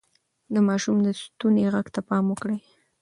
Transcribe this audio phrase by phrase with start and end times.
[0.53, 2.59] د ماشوم د ستوني غږ ته پام وکړئ.